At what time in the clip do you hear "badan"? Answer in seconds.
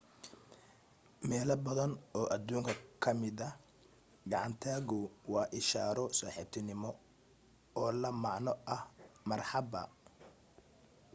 1.65-1.91